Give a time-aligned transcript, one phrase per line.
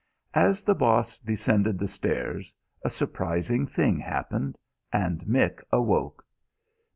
[0.33, 2.51] As the Boss descended the stairs,
[2.83, 4.57] a surprising thing happened
[4.91, 6.25] and Mick awoke.